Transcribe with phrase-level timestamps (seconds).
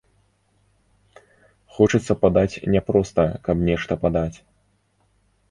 [1.75, 4.37] Хочацца падаць не проста, каб нешта падаць.